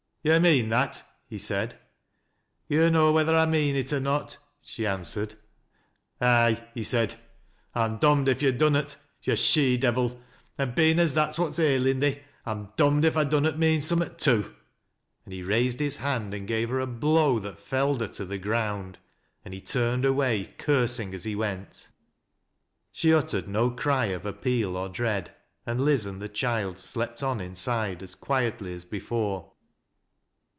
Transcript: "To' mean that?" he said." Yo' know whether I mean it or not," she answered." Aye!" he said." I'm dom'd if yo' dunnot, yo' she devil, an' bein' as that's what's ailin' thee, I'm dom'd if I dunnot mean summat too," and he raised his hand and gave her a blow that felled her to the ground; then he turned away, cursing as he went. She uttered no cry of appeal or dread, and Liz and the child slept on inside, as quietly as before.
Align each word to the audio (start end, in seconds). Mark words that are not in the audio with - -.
"To' 0.23 0.39
mean 0.39 0.69
that?" 0.69 1.01
he 1.31 1.39
said." 1.39 1.79
Yo' 2.69 2.89
know 2.89 3.11
whether 3.11 3.35
I 3.35 3.47
mean 3.47 3.75
it 3.75 3.91
or 3.91 3.99
not," 3.99 4.37
she 4.61 4.85
answered." 4.85 5.33
Aye!" 6.21 6.61
he 6.75 6.83
said." 6.83 7.15
I'm 7.73 7.97
dom'd 7.97 8.27
if 8.27 8.39
yo' 8.39 8.51
dunnot, 8.51 8.97
yo' 9.23 9.33
she 9.33 9.77
devil, 9.77 10.21
an' 10.59 10.75
bein' 10.75 10.99
as 10.99 11.15
that's 11.15 11.39
what's 11.39 11.57
ailin' 11.57 12.01
thee, 12.01 12.19
I'm 12.45 12.69
dom'd 12.77 13.03
if 13.03 13.17
I 13.17 13.23
dunnot 13.23 13.57
mean 13.57 13.81
summat 13.81 14.19
too," 14.19 14.53
and 15.25 15.33
he 15.33 15.41
raised 15.41 15.79
his 15.79 15.97
hand 15.97 16.35
and 16.35 16.47
gave 16.47 16.69
her 16.69 16.79
a 16.79 16.85
blow 16.85 17.39
that 17.39 17.57
felled 17.57 18.01
her 18.01 18.07
to 18.09 18.25
the 18.25 18.37
ground; 18.37 18.99
then 19.43 19.53
he 19.53 19.59
turned 19.59 20.05
away, 20.05 20.53
cursing 20.59 21.15
as 21.15 21.23
he 21.23 21.35
went. 21.35 21.87
She 22.91 23.11
uttered 23.11 23.47
no 23.47 23.71
cry 23.71 24.05
of 24.09 24.27
appeal 24.27 24.77
or 24.77 24.87
dread, 24.87 25.33
and 25.65 25.81
Liz 25.81 26.05
and 26.05 26.21
the 26.21 26.29
child 26.29 26.77
slept 26.79 27.23
on 27.23 27.41
inside, 27.41 28.03
as 28.03 28.13
quietly 28.13 28.75
as 28.75 28.85
before. 28.85 29.47